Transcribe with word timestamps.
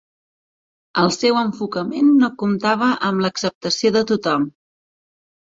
El 1.01 1.11
seu 1.15 1.37
enfocament 1.41 2.09
no 2.23 2.31
comptava 2.45 2.89
amb 3.11 3.25
l'acceptació 3.27 3.93
de 3.99 4.05
tothom. 4.15 4.51